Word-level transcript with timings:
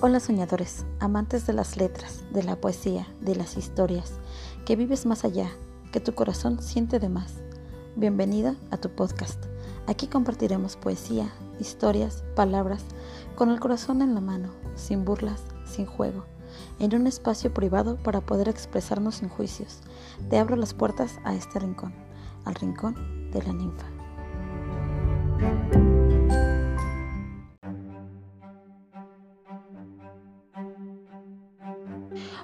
Hola 0.00 0.18
soñadores, 0.18 0.84
amantes 0.98 1.46
de 1.46 1.52
las 1.52 1.76
letras, 1.76 2.24
de 2.32 2.42
la 2.42 2.56
poesía, 2.56 3.06
de 3.20 3.36
las 3.36 3.56
historias, 3.56 4.14
que 4.66 4.74
vives 4.74 5.06
más 5.06 5.24
allá, 5.24 5.48
que 5.92 6.00
tu 6.00 6.14
corazón 6.14 6.60
siente 6.60 6.98
de 6.98 7.08
más. 7.08 7.34
Bienvenida 7.94 8.56
a 8.72 8.76
tu 8.76 8.90
podcast. 8.90 9.42
Aquí 9.86 10.08
compartiremos 10.08 10.76
poesía, 10.76 11.32
historias, 11.60 12.24
palabras, 12.34 12.82
con 13.36 13.50
el 13.50 13.60
corazón 13.60 14.02
en 14.02 14.14
la 14.14 14.20
mano, 14.20 14.50
sin 14.74 15.04
burlas, 15.04 15.42
sin 15.64 15.86
juego, 15.86 16.24
en 16.80 16.92
un 16.94 17.06
espacio 17.06 17.54
privado 17.54 17.96
para 17.96 18.20
poder 18.20 18.48
expresarnos 18.48 19.14
sin 19.16 19.28
juicios. 19.28 19.78
Te 20.28 20.38
abro 20.38 20.56
las 20.56 20.74
puertas 20.74 21.18
a 21.24 21.34
este 21.36 21.60
rincón, 21.60 21.94
al 22.44 22.56
rincón 22.56 23.30
de 23.30 23.42
la 23.42 23.52
ninfa. 23.52 23.93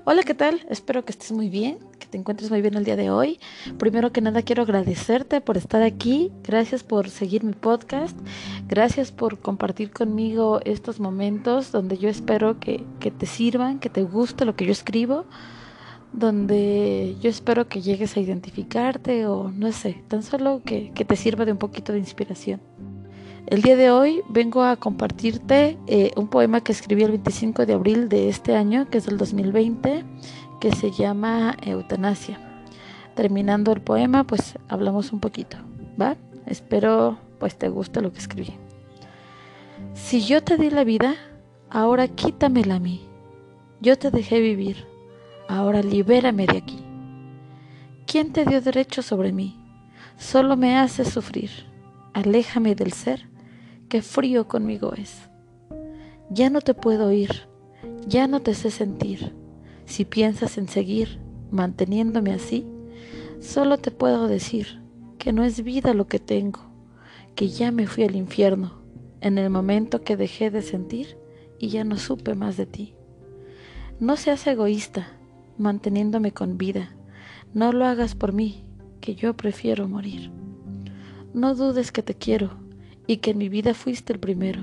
Hola, 0.07 0.23
¿qué 0.23 0.33
tal? 0.33 0.65
Espero 0.71 1.05
que 1.05 1.13
estés 1.13 1.31
muy 1.31 1.51
bien, 1.51 1.79
que 1.99 2.07
te 2.07 2.17
encuentres 2.17 2.51
muy 2.51 2.63
bien 2.63 2.75
el 2.75 2.85
día 2.85 2.97
de 2.97 3.11
hoy. 3.11 3.39
Primero 3.77 4.13
que 4.13 4.23
nada 4.23 4.41
quiero 4.41 4.63
agradecerte 4.63 5.43
por 5.43 5.59
estar 5.59 5.83
aquí, 5.83 6.33
gracias 6.43 6.83
por 6.83 7.11
seguir 7.11 7.45
mi 7.45 7.53
podcast, 7.53 8.19
gracias 8.67 9.13
por 9.13 9.41
compartir 9.41 9.91
conmigo 9.91 10.61
estos 10.65 11.01
momentos 11.01 11.71
donde 11.71 11.99
yo 11.99 12.09
espero 12.09 12.59
que, 12.59 12.83
te 12.99 13.27
sirvan, 13.27 13.79
que 13.79 13.91
te 13.91 14.03
guste 14.03 14.47
lo 14.47 14.57
que 14.57 14.65
yo 14.65 14.73
escribo, 14.73 15.27
donde 16.15 17.17
yo 17.21 17.29
espero 17.29 17.69
que 17.69 17.83
llegues 17.83 18.17
a 18.17 18.21
identificarte 18.21 19.27
o 19.27 19.51
no 19.51 19.71
sé, 19.71 20.03
tan 20.09 20.23
solo 20.23 20.63
que, 20.65 20.93
que 20.95 21.05
te 21.05 21.15
sirva 21.15 21.45
de 21.45 21.53
un 21.53 21.59
poquito 21.59 21.93
de 21.93 21.99
inspiración. 21.99 22.63
El 23.51 23.63
día 23.63 23.75
de 23.75 23.91
hoy 23.91 24.23
vengo 24.29 24.63
a 24.63 24.77
compartirte 24.77 25.77
eh, 25.89 26.13
un 26.15 26.29
poema 26.29 26.61
que 26.61 26.71
escribí 26.71 27.03
el 27.03 27.11
25 27.11 27.67
de 27.67 27.73
abril 27.73 28.09
de 28.09 28.29
este 28.29 28.55
año, 28.55 28.89
que 28.89 28.99
es 28.99 29.07
del 29.07 29.19
2020, 29.19 30.05
que 30.61 30.71
se 30.71 30.93
llama 30.93 31.57
Eutanasia. 31.61 32.39
Terminando 33.17 33.73
el 33.73 33.81
poema, 33.81 34.23
pues 34.23 34.57
hablamos 34.69 35.13
un 35.13 35.19
poquito, 35.19 35.57
¿va? 36.01 36.17
Espero 36.47 37.19
pues 37.41 37.59
te 37.59 37.69
guste 37.69 38.01
lo 38.01 38.13
que 38.13 38.21
escribí. 38.21 38.55
Si 39.95 40.25
yo 40.25 40.45
te 40.45 40.57
di 40.57 40.71
la 40.71 40.85
vida, 40.85 41.17
ahora 41.71 42.07
quítamela 42.07 42.77
a 42.77 42.81
mí. 42.81 43.05
Yo 43.81 43.99
te 43.99 44.13
dejé 44.13 44.39
vivir, 44.39 44.87
ahora 45.49 45.83
libérame 45.83 46.47
de 46.47 46.59
aquí. 46.59 46.79
¿Quién 48.07 48.33
te 48.33 48.45
dio 48.45 48.61
derecho 48.61 49.03
sobre 49.03 49.33
mí? 49.33 49.59
Solo 50.19 50.57
me 50.57 50.79
haces 50.79 51.09
sufrir. 51.09 51.51
Aléjame 52.13 52.77
del 52.77 52.93
ser 52.93 53.30
qué 53.91 54.03
frío 54.03 54.47
conmigo 54.47 54.93
es. 54.95 55.29
Ya 56.31 56.49
no 56.49 56.61
te 56.61 56.75
puedo 56.75 57.09
oír, 57.09 57.49
ya 58.07 58.29
no 58.29 58.41
te 58.41 58.55
sé 58.55 58.71
sentir. 58.71 59.35
Si 59.85 60.05
piensas 60.05 60.59
en 60.59 60.69
seguir 60.69 61.19
manteniéndome 61.51 62.33
así, 62.33 62.65
solo 63.41 63.79
te 63.79 63.91
puedo 63.91 64.29
decir 64.29 64.81
que 65.19 65.33
no 65.33 65.43
es 65.43 65.65
vida 65.65 65.93
lo 65.93 66.07
que 66.07 66.21
tengo, 66.21 66.61
que 67.35 67.49
ya 67.49 67.73
me 67.73 67.89
fui 67.89 68.05
al 68.05 68.15
infierno 68.15 68.81
en 69.21 69.39
el 69.39 69.51
momento 69.51 70.03
que 70.03 70.17
dejé 70.17 70.53
de 70.53 70.63
sentir 70.63 71.19
y 71.59 71.69
ya 71.69 71.83
no 71.83 71.97
supe 71.97 72.37
más 72.37 72.57
de 72.57 72.67
ti. 72.67 72.95
No 73.99 74.17
seas 74.17 74.47
egoísta, 74.47 75.09
manteniéndome 75.59 76.31
con 76.31 76.59
vida. 76.59 76.95
No 77.55 77.73
lo 77.73 77.87
hagas 77.87 78.15
por 78.15 78.33
mí, 78.33 78.63
que 79.01 79.17
yo 79.17 79.37
prefiero 79.37 79.89
morir. 79.89 80.31
No 81.35 81.57
dudes 81.57 81.91
que 81.91 82.05
te 82.05 82.15
quiero, 82.15 82.70
y 83.11 83.17
que 83.17 83.33
en 83.33 83.39
mi 83.39 83.49
vida 83.49 83.75
fuiste 83.75 84.13
el 84.13 84.21
primero, 84.21 84.63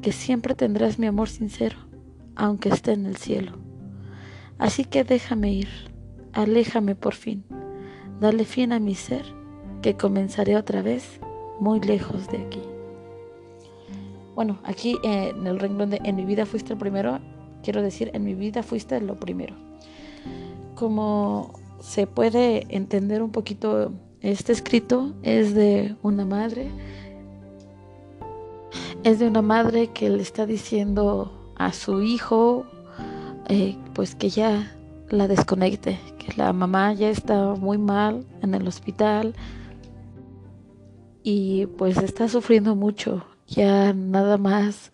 que 0.00 0.12
siempre 0.12 0.54
tendrás 0.54 1.00
mi 1.00 1.08
amor 1.08 1.28
sincero, 1.28 1.76
aunque 2.36 2.68
esté 2.68 2.92
en 2.92 3.04
el 3.04 3.16
cielo. 3.16 3.58
Así 4.58 4.84
que 4.84 5.02
déjame 5.02 5.52
ir, 5.52 5.68
aléjame 6.32 6.94
por 6.94 7.14
fin, 7.14 7.42
dale 8.20 8.44
fin 8.44 8.72
a 8.72 8.78
mi 8.78 8.94
ser, 8.94 9.24
que 9.82 9.96
comenzaré 9.96 10.54
otra 10.54 10.82
vez 10.82 11.18
muy 11.58 11.80
lejos 11.80 12.28
de 12.28 12.38
aquí. 12.38 12.62
Bueno, 14.36 14.60
aquí 14.62 14.96
eh, 15.02 15.32
en 15.36 15.44
el 15.44 15.58
renglón 15.58 15.90
de 15.90 16.00
en 16.04 16.14
mi 16.14 16.24
vida 16.24 16.46
fuiste 16.46 16.74
el 16.74 16.78
primero, 16.78 17.18
quiero 17.64 17.82
decir, 17.82 18.12
en 18.14 18.22
mi 18.22 18.34
vida 18.34 18.62
fuiste 18.62 19.00
lo 19.00 19.18
primero. 19.18 19.56
Como 20.76 21.58
se 21.80 22.06
puede 22.06 22.66
entender 22.68 23.20
un 23.20 23.32
poquito 23.32 23.92
este 24.20 24.52
escrito, 24.52 25.12
es 25.24 25.54
de 25.56 25.96
una 26.02 26.24
madre 26.24 26.70
es 29.04 29.18
de 29.18 29.28
una 29.28 29.42
madre 29.42 29.88
que 29.88 30.08
le 30.08 30.22
está 30.22 30.46
diciendo 30.46 31.52
a 31.56 31.72
su 31.72 32.02
hijo 32.02 32.64
eh, 33.48 33.76
pues 33.92 34.14
que 34.14 34.30
ya 34.30 34.74
la 35.10 35.28
desconecte, 35.28 36.00
que 36.18 36.32
la 36.36 36.54
mamá 36.54 36.94
ya 36.94 37.10
está 37.10 37.54
muy 37.54 37.76
mal 37.76 38.24
en 38.40 38.54
el 38.54 38.66
hospital 38.66 39.34
y 41.22 41.66
pues 41.66 41.98
está 41.98 42.28
sufriendo 42.28 42.74
mucho, 42.74 43.26
ya 43.46 43.92
nada 43.92 44.38
más 44.38 44.90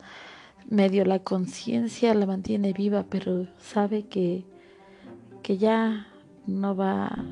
medio 0.69 1.05
la 1.05 1.21
conciencia 1.21 2.13
la 2.15 2.27
mantiene 2.27 2.73
viva, 2.73 3.05
pero 3.09 3.47
sabe 3.59 4.07
que, 4.09 4.45
que 5.43 5.57
ya 5.57 6.09
no 6.49 6.75
va, 6.75 7.25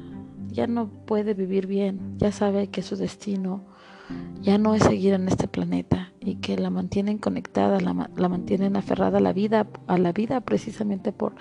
ya 0.49 0.69
no 0.69 0.89
puede 0.89 1.35
vivir 1.35 1.67
bien, 1.67 2.17
ya 2.19 2.31
sabe 2.31 2.69
que 2.69 2.83
su 2.83 2.95
destino 2.95 3.65
ya 4.41 4.59
no 4.59 4.75
es 4.75 4.83
seguir 4.83 5.15
en 5.15 5.29
este 5.29 5.49
planeta 5.49 6.13
y 6.21 6.37
que 6.37 6.57
la 6.57 6.71
mantienen 6.71 7.19
conectada, 7.19 7.81
la, 7.81 8.11
la, 8.17 8.29
mantienen 8.29 8.77
aferrada 8.77 9.19
a 9.19 9.21
la 9.21 9.33
vida, 9.33 9.67
a 9.87 9.99
la 9.99 10.13
vida 10.13 10.41
precisamente 10.41 11.13
por, 11.13 11.35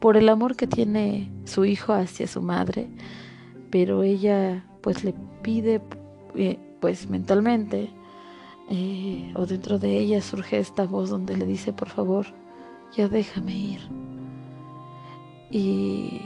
por 0.00 0.16
el 0.16 0.28
amor 0.28 0.56
que 0.56 0.66
tiene 0.66 1.30
su 1.44 1.64
hijo 1.64 1.92
hacia 1.92 2.26
su 2.26 2.42
madre, 2.42 2.88
pero 3.70 4.02
ella 4.02 4.64
pues 4.80 5.04
le 5.04 5.14
pide 5.42 5.80
eh, 6.34 6.58
pues 6.80 7.08
mentalmente 7.08 7.90
eh, 8.70 9.32
o 9.34 9.46
dentro 9.46 9.78
de 9.78 9.98
ella 9.98 10.20
surge 10.20 10.58
esta 10.58 10.84
voz 10.84 11.10
donde 11.10 11.36
le 11.36 11.46
dice 11.46 11.72
por 11.72 11.88
favor 11.88 12.26
ya 12.96 13.08
déjame 13.08 13.56
ir 13.56 13.80
y 15.50 16.20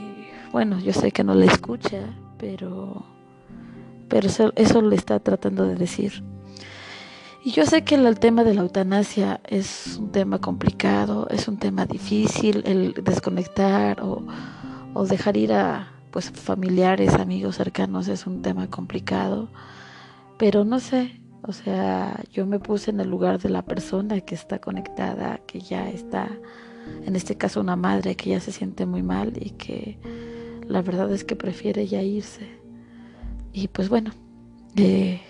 bueno 0.53 0.79
yo 0.81 0.93
sé 0.93 1.13
que 1.13 1.25
no 1.25 1.35
le 1.35 1.47
escucha 1.47 2.15
pero 2.39 3.05
pero 4.09 4.29
eso, 4.29 4.83
le 4.83 4.97
está 4.97 5.21
tratando 5.21 5.67
de 5.67 5.75
decir. 5.75 6.23
Y 7.45 7.53
yo 7.53 7.65
sé 7.65 7.85
que 7.85 7.95
el, 7.95 8.19
tema 8.19 8.43
de 8.43 8.55
la 8.55 8.63
eutanasia 8.63 9.41
es 9.45 9.97
un 9.99 10.11
tema 10.11 10.41
complicado, 10.41 11.29
es 11.31 11.47
un 11.47 11.59
tema 11.59 11.87
difícil, 11.87 12.63
el 12.67 12.95
desconectar 13.05 14.01
o, 14.03 14.27
o 14.95 15.07
dejar 15.07 15.37
ir 15.37 15.53
a 15.53 15.93
pues 16.11 16.31
familiares, 16.31 17.15
amigos 17.15 17.57
cercanos 17.57 18.09
es 18.09 18.27
un 18.27 18.43
tema 18.43 18.69
complicado, 18.69 19.49
pero 20.39 20.65
no 20.65 20.81
sé, 20.81 21.21
o 21.43 21.53
sea, 21.53 22.25
yo 22.33 22.47
me 22.47 22.59
puse 22.59 22.91
en 22.91 23.01
el 23.01 23.09
lugar 23.09 23.39
de 23.39 23.51
la 23.51 23.63
persona 23.63 24.21
que 24.21 24.35
está 24.35 24.59
conectada, 24.59 25.39
que 25.47 25.61
ya 25.61 25.89
está, 25.89 26.29
en 27.05 27.15
este 27.15 27.37
caso 27.37 27.61
una 27.61 27.77
madre 27.77 28.17
que 28.17 28.31
ya 28.31 28.41
se 28.41 28.51
siente 28.51 28.85
muy 28.85 29.03
mal 29.03 29.35
y 29.39 29.51
que 29.51 29.99
la 30.67 30.83
verdad 30.83 31.13
es 31.13 31.23
que 31.23 31.37
prefiere 31.37 31.87
ya 31.87 32.03
irse. 32.03 32.59
Y 33.57 33.69
pues 33.69 33.89
bueno, 33.89 34.11
eh, 34.77 35.23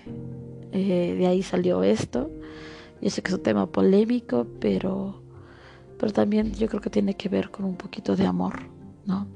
de 0.72 1.26
ahí 1.28 1.44
salió 1.44 1.84
esto. 1.84 2.28
Yo 3.00 3.08
sé 3.08 3.22
que 3.22 3.28
es 3.28 3.34
un 3.34 3.42
tema 3.44 3.70
polémico, 3.70 4.48
pero, 4.58 5.22
pero 5.96 6.12
también 6.12 6.52
yo 6.54 6.66
creo 6.66 6.80
que 6.80 6.90
tiene 6.90 7.14
que 7.14 7.28
ver 7.28 7.52
con 7.52 7.64
un 7.64 7.76
poquito 7.76 8.16
de 8.16 8.26
amor, 8.26 8.62
¿no? 9.04 9.28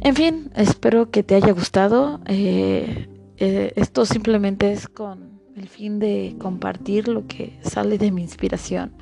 En 0.00 0.14
fin, 0.14 0.52
espero 0.54 1.10
que 1.10 1.24
te 1.24 1.34
haya 1.34 1.50
gustado. 1.50 2.20
Eh, 2.26 3.08
eh, 3.38 3.72
esto 3.74 4.06
simplemente 4.06 4.70
es 4.70 4.86
con 4.86 5.40
el 5.56 5.66
fin 5.66 5.98
de 5.98 6.36
compartir 6.38 7.08
lo 7.08 7.26
que 7.26 7.58
sale 7.62 7.98
de 7.98 8.12
mi 8.12 8.22
inspiración 8.22 8.92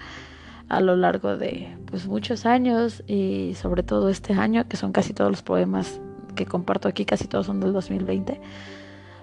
a 0.70 0.80
lo 0.80 0.96
largo 0.96 1.36
de 1.36 1.76
pues 1.84 2.06
muchos 2.06 2.46
años 2.46 3.04
y 3.06 3.52
sobre 3.60 3.82
todo 3.82 4.08
este 4.08 4.32
año 4.32 4.66
que 4.68 4.78
son 4.78 4.92
casi 4.92 5.12
todos 5.12 5.30
los 5.30 5.42
poemas 5.42 6.00
que 6.38 6.46
comparto 6.46 6.88
aquí 6.88 7.04
casi 7.04 7.26
todos 7.26 7.46
son 7.46 7.60
del 7.60 7.72
2020. 7.72 8.40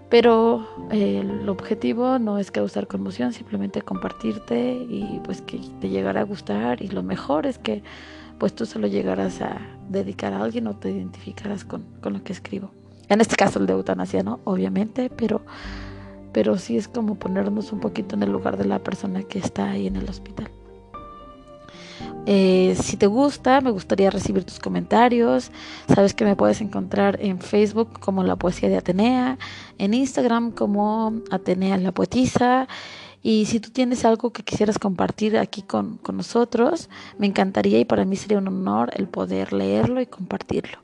Pero 0.10 0.68
eh, 0.92 1.22
el 1.22 1.50
objetivo 1.50 2.20
no 2.20 2.38
es 2.38 2.52
causar 2.52 2.88
conmoción, 2.88 3.34
simplemente 3.34 3.82
compartirte 3.82 4.74
y 4.74 5.20
pues 5.24 5.42
que 5.42 5.60
te 5.80 5.90
llegara 5.90 6.22
a 6.22 6.24
gustar 6.24 6.82
y 6.82 6.90
lo 6.90 7.02
mejor 7.02 7.48
es 7.48 7.58
que 7.58 7.82
pues 8.38 8.54
tú 8.54 8.66
se 8.66 8.78
lo 8.78 8.88
llegaras 8.88 9.42
a 9.42 9.58
dedicar 9.90 10.34
a 10.34 10.44
alguien 10.44 10.68
o 10.68 10.76
te 10.76 10.92
identificaras 10.92 11.64
con, 11.64 11.86
con 12.02 12.14
lo 12.14 12.24
que 12.24 12.34
escribo. 12.34 12.70
En 13.08 13.22
este 13.22 13.36
caso 13.36 13.60
el 13.60 13.66
de 13.66 13.74
eutanasia, 13.74 14.24
¿no? 14.24 14.42
Obviamente, 14.44 15.10
pero, 15.10 15.42
pero 16.34 16.58
sí 16.58 16.78
es 16.78 16.88
como 16.88 17.16
ponernos 17.16 17.72
un 17.72 17.80
poquito 17.80 18.16
en 18.16 18.24
el 18.24 18.32
lugar 18.32 18.58
de 18.58 18.66
la 18.66 18.80
persona 18.80 19.24
que 19.24 19.40
está 19.40 19.70
ahí 19.70 19.88
en 19.88 19.96
el 19.96 20.10
hospital. 20.10 20.50
Eh, 22.25 22.75
si 22.81 22.98
te 22.98 23.07
gusta, 23.07 23.62
me 23.62 23.72
gustaría 23.72 24.10
recibir 24.10 24.44
tus 24.44 24.60
comentarios. 24.60 25.51
Sabes 25.94 26.13
que 26.13 26.25
me 26.25 26.36
puedes 26.36 26.62
encontrar 26.62 27.19
en 27.22 27.39
Facebook 27.39 28.00
como 28.00 28.24
La 28.24 28.36
Poesía 28.36 28.69
de 28.69 28.77
Atenea, 28.77 29.38
en 29.77 29.94
Instagram 29.94 30.51
como 30.51 31.22
Atenea 31.30 31.77
la 31.77 31.92
Poetisa 31.92 32.68
Y 33.22 33.45
si 33.45 33.60
tú 33.60 33.69
tienes 33.69 34.06
algo 34.06 34.31
que 34.31 34.44
quisieras 34.44 34.80
compartir 34.80 35.38
aquí 35.38 35.62
con, 35.62 35.98
con 35.98 36.18
nosotros, 36.18 36.89
me 37.19 37.27
encantaría 37.27 37.80
y 37.80 37.86
para 37.86 38.06
mí 38.06 38.16
sería 38.16 38.39
un 38.39 38.48
honor 38.48 38.92
el 38.95 39.07
poder 39.07 39.54
leerlo 39.54 40.01
y 40.01 40.06
compartirlo. 40.06 40.80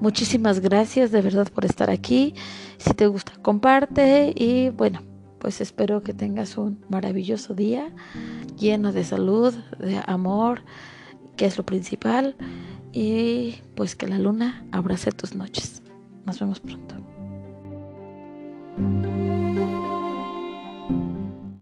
Muchísimas 0.00 0.60
gracias 0.60 1.10
de 1.10 1.22
verdad 1.22 1.48
por 1.52 1.64
estar 1.64 1.90
aquí. 1.90 2.34
Si 2.78 2.94
te 2.94 3.06
gusta, 3.06 3.32
comparte 3.42 4.32
y 4.36 4.70
bueno, 4.70 5.00
pues 5.38 5.60
espero 5.60 6.02
que 6.02 6.14
tengas 6.14 6.58
un 6.58 6.84
maravilloso 6.88 7.54
día 7.54 7.92
lleno 8.58 8.92
de 8.92 9.04
salud, 9.04 9.54
de 9.78 10.00
amor, 10.06 10.62
que 11.36 11.46
es 11.46 11.56
lo 11.56 11.64
principal, 11.64 12.36
y 12.92 13.56
pues 13.74 13.94
que 13.94 14.08
la 14.08 14.18
luna 14.18 14.64
abrace 14.72 15.12
tus 15.12 15.34
noches. 15.34 15.82
Nos 16.26 16.40
vemos 16.40 16.60
pronto. 16.60 16.96